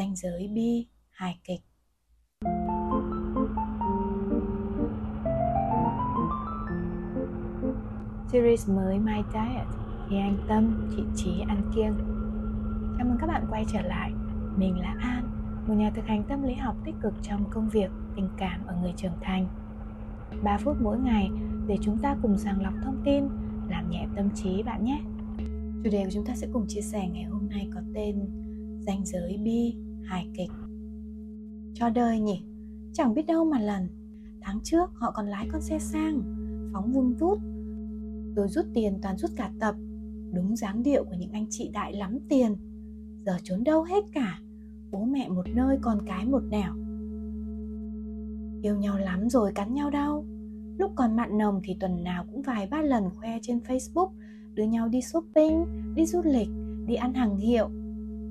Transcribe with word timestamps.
ranh 0.00 0.16
giới 0.16 0.48
bi 0.54 0.86
hài 1.10 1.40
kịch. 1.44 1.60
Series 8.32 8.68
mới 8.68 8.98
My 8.98 9.22
Diet 9.32 9.66
thì 10.08 10.16
anh 10.16 10.38
Tâm, 10.48 10.90
chị 10.96 11.02
Trí 11.16 11.40
ăn 11.40 11.70
kiêng. 11.74 11.94
Chào 12.98 13.06
mừng 13.08 13.16
các 13.20 13.26
bạn 13.26 13.46
quay 13.50 13.64
trở 13.72 13.80
lại. 13.80 14.12
Mình 14.56 14.78
là 14.78 14.96
An, 15.00 15.30
một 15.68 15.74
nhà 15.74 15.90
thực 15.94 16.06
hành 16.06 16.24
tâm 16.28 16.42
lý 16.42 16.54
học 16.54 16.76
tích 16.84 16.94
cực 17.02 17.14
trong 17.22 17.50
công 17.50 17.68
việc, 17.68 17.90
tình 18.16 18.28
cảm 18.36 18.66
ở 18.66 18.76
người 18.82 18.92
trưởng 18.96 19.20
thành. 19.20 19.46
3 20.42 20.58
phút 20.58 20.76
mỗi 20.80 20.98
ngày 20.98 21.30
để 21.66 21.78
chúng 21.82 21.98
ta 21.98 22.16
cùng 22.22 22.38
sàng 22.38 22.62
lọc 22.62 22.74
thông 22.84 23.02
tin, 23.04 23.24
làm 23.68 23.90
nhẹ 23.90 24.06
tâm 24.16 24.28
trí 24.34 24.62
bạn 24.62 24.84
nhé. 24.84 25.00
Chủ 25.84 25.90
đề 25.90 26.04
của 26.04 26.10
chúng 26.12 26.26
ta 26.26 26.34
sẽ 26.34 26.46
cùng 26.52 26.64
chia 26.68 26.80
sẻ 26.80 27.08
ngày 27.08 27.24
hôm 27.24 27.48
nay 27.48 27.68
có 27.74 27.80
tên 27.94 28.16
Danh 28.86 29.04
giới 29.04 29.40
bi, 29.44 29.74
hài 30.04 30.28
kịch. 30.34 30.50
Cho 31.74 31.90
đời 31.90 32.20
nhỉ, 32.20 32.42
chẳng 32.92 33.14
biết 33.14 33.26
đâu 33.26 33.44
mà 33.44 33.60
lần. 33.60 33.88
Tháng 34.40 34.60
trước 34.62 34.90
họ 34.94 35.10
còn 35.10 35.26
lái 35.26 35.48
con 35.52 35.60
xe 35.60 35.78
sang 35.78 36.22
Phóng 36.72 36.92
vun 36.92 37.14
vút. 37.14 37.38
Rồi 38.36 38.48
rút 38.48 38.66
tiền 38.74 38.98
toàn 39.02 39.18
rút 39.18 39.30
cả 39.36 39.50
tập. 39.60 39.74
Đúng 40.32 40.56
dáng 40.56 40.82
điệu 40.82 41.04
của 41.04 41.16
những 41.18 41.32
anh 41.32 41.46
chị 41.50 41.70
đại 41.72 41.92
lắm 41.92 42.18
tiền. 42.28 42.56
Giờ 43.26 43.36
trốn 43.42 43.64
đâu 43.64 43.82
hết 43.82 44.04
cả. 44.12 44.38
Bố 44.90 45.04
mẹ 45.04 45.28
một 45.28 45.46
nơi 45.54 45.78
con 45.80 45.98
cái 46.06 46.26
một 46.26 46.42
nẻo. 46.50 46.74
Yêu 48.62 48.76
nhau 48.76 48.98
lắm 48.98 49.28
rồi 49.28 49.52
cắn 49.54 49.74
nhau 49.74 49.90
đâu. 49.90 50.24
Lúc 50.78 50.92
còn 50.94 51.16
mặn 51.16 51.38
nồng 51.38 51.60
thì 51.64 51.76
tuần 51.80 52.04
nào 52.04 52.24
cũng 52.32 52.42
vài 52.42 52.68
ba 52.70 52.82
lần 52.82 53.10
khoe 53.10 53.38
trên 53.42 53.58
Facebook. 53.58 54.10
Đưa 54.54 54.64
nhau 54.64 54.88
đi 54.88 55.00
shopping, 55.02 55.64
đi 55.94 56.06
du 56.06 56.22
lịch, 56.24 56.48
đi 56.86 56.94
ăn 56.94 57.14
hàng 57.14 57.36
hiệu. 57.36 57.68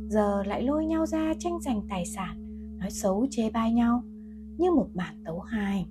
Giờ 0.09 0.44
lại 0.44 0.63
lôi 0.63 0.86
nhau 0.86 1.05
ra 1.05 1.34
tranh 1.40 1.59
giành 1.62 1.81
tài 1.90 2.05
sản 2.05 2.38
Nói 2.80 2.91
xấu 2.91 3.27
chê 3.30 3.49
bai 3.49 3.73
nhau 3.73 4.04
Như 4.58 4.72
một 4.72 4.88
bản 4.94 5.23
tấu 5.26 5.40
hài. 5.40 5.85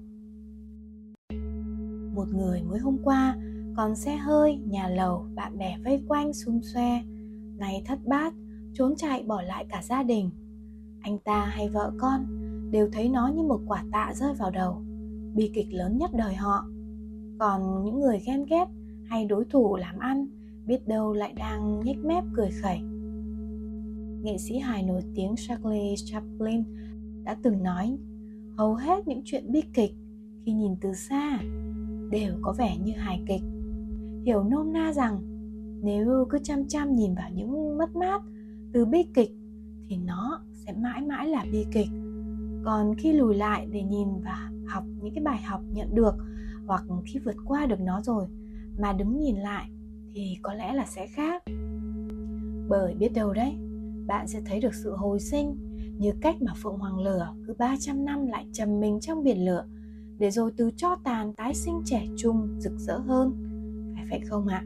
Một 2.14 2.26
người 2.32 2.62
mới 2.62 2.78
hôm 2.78 2.96
qua 3.04 3.36
còn 3.76 3.96
xe 3.96 4.16
hơi, 4.16 4.58
nhà 4.66 4.88
lầu, 4.88 5.26
bạn 5.34 5.58
bè 5.58 5.78
vây 5.84 6.04
quanh 6.08 6.32
xung 6.32 6.60
xoe 6.62 7.02
nay 7.58 7.82
thất 7.86 7.98
bát, 8.06 8.34
trốn 8.74 8.96
chạy 8.96 9.22
bỏ 9.22 9.42
lại 9.42 9.66
cả 9.68 9.82
gia 9.82 10.02
đình. 10.02 10.30
Anh 11.00 11.18
ta 11.18 11.44
hay 11.44 11.68
vợ 11.68 11.92
con 11.98 12.26
đều 12.70 12.88
thấy 12.92 13.08
nó 13.08 13.28
như 13.28 13.42
một 13.42 13.60
quả 13.66 13.84
tạ 13.92 14.12
rơi 14.14 14.34
vào 14.34 14.50
đầu 14.50 14.82
Bi 15.34 15.50
kịch 15.54 15.66
lớn 15.70 15.98
nhất 15.98 16.10
đời 16.14 16.34
họ. 16.34 16.64
Còn 17.38 17.84
những 17.84 18.00
người 18.00 18.22
ghen 18.26 18.44
ghét 18.50 18.66
hay 19.04 19.24
đối 19.24 19.44
thủ 19.44 19.76
làm 19.76 19.98
ăn 19.98 20.26
Biết 20.66 20.88
đâu 20.88 21.12
lại 21.12 21.32
đang 21.36 21.80
nhếch 21.84 21.98
mép 22.04 22.24
cười 22.34 22.50
khẩy. 22.62 22.80
Nghệ 24.22 24.38
sĩ 24.38 24.58
hài 24.58 24.82
nổi 24.82 25.02
tiếng 25.14 25.34
Charlie 25.36 25.94
Chaplin 25.96 26.64
đã 27.24 27.36
từng 27.42 27.62
nói, 27.62 27.98
Hầu 28.56 28.74
hết 28.74 29.08
những 29.08 29.22
chuyện 29.24 29.52
bi 29.52 29.62
kịch 29.74 29.94
khi 30.44 30.52
nhìn 30.52 30.76
từ 30.80 30.92
xa 30.94 31.38
đều 32.10 32.34
có 32.42 32.54
vẻ 32.58 32.76
như 32.84 32.92
hài 32.96 33.22
kịch. 33.26 33.42
Hiểu 34.24 34.44
nôm 34.44 34.72
na 34.72 34.92
rằng 34.92 35.18
nếu 35.82 36.26
cứ 36.30 36.38
chăm 36.42 36.68
chăm 36.68 36.96
nhìn 36.96 37.14
vào 37.14 37.30
những 37.34 37.78
mất 37.78 37.96
mát 37.96 38.22
từ 38.72 38.84
bi 38.84 39.02
kịch 39.14 39.30
thì 39.88 39.96
nó 39.96 40.40
sẽ 40.54 40.72
mãi 40.72 41.00
mãi 41.00 41.28
là 41.28 41.44
bi 41.52 41.66
kịch. 41.72 41.88
Còn 42.64 42.94
khi 42.98 43.12
lùi 43.12 43.34
lại 43.34 43.66
để 43.72 43.82
nhìn 43.82 44.08
và 44.24 44.50
học 44.66 44.84
những 45.02 45.14
cái 45.14 45.24
bài 45.24 45.42
học 45.42 45.60
nhận 45.72 45.94
được 45.94 46.14
hoặc 46.66 46.84
khi 47.04 47.20
vượt 47.24 47.36
qua 47.44 47.66
được 47.66 47.80
nó 47.80 48.00
rồi 48.00 48.26
mà 48.78 48.92
đứng 48.92 49.18
nhìn 49.18 49.36
lại 49.36 49.70
thì 50.14 50.36
có 50.42 50.54
lẽ 50.54 50.72
là 50.72 50.86
sẽ 50.86 51.06
khác. 51.06 51.42
Bởi 52.68 52.94
biết 52.94 53.12
đâu 53.14 53.32
đấy 53.32 53.54
bạn 54.08 54.28
sẽ 54.28 54.40
thấy 54.44 54.60
được 54.60 54.74
sự 54.74 54.96
hồi 54.96 55.20
sinh 55.20 55.56
như 55.98 56.12
cách 56.20 56.42
mà 56.42 56.52
Phượng 56.62 56.78
Hoàng 56.78 56.98
Lửa 56.98 57.34
cứ 57.46 57.54
300 57.58 58.04
năm 58.04 58.26
lại 58.26 58.46
trầm 58.52 58.80
mình 58.80 59.00
trong 59.00 59.24
biển 59.24 59.44
lửa 59.44 59.64
để 60.18 60.30
rồi 60.30 60.52
từ 60.56 60.70
cho 60.76 60.96
tàn 61.04 61.32
tái 61.32 61.54
sinh 61.54 61.82
trẻ 61.84 62.06
trung 62.16 62.48
rực 62.58 62.72
rỡ 62.78 62.98
hơn. 62.98 63.44
Phải 64.10 64.20
không 64.20 64.46
ạ? 64.46 64.64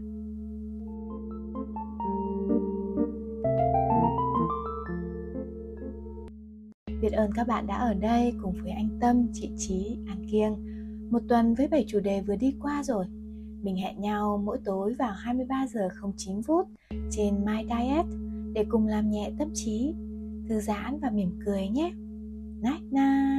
Biết 7.02 7.12
ơn 7.12 7.30
các 7.34 7.46
bạn 7.48 7.66
đã 7.66 7.76
ở 7.76 7.94
đây 7.94 8.34
cùng 8.42 8.54
với 8.62 8.70
anh 8.70 8.88
Tâm, 9.00 9.26
chị 9.32 9.50
Trí, 9.56 9.98
An 10.06 10.26
Kiêng. 10.30 10.56
Một 11.10 11.22
tuần 11.28 11.54
với 11.54 11.68
7 11.68 11.84
chủ 11.88 12.00
đề 12.00 12.20
vừa 12.20 12.36
đi 12.36 12.54
qua 12.60 12.82
rồi. 12.82 13.06
Mình 13.62 13.76
hẹn 13.76 14.00
nhau 14.00 14.42
mỗi 14.44 14.58
tối 14.64 14.94
vào 14.98 15.12
23 15.12 15.66
giờ 15.66 15.88
09 16.16 16.42
phút 16.42 16.68
trên 17.10 17.44
My 17.44 17.64
Diet 17.64 18.06
để 18.52 18.64
cùng 18.68 18.86
làm 18.86 19.10
nhẹ 19.10 19.32
tâm 19.38 19.48
trí, 19.54 19.94
thư 20.48 20.60
giãn 20.60 20.98
và 21.02 21.10
mỉm 21.10 21.30
cười 21.46 21.68
nhé. 21.68 21.92
Night 22.62 22.92
night! 22.92 23.31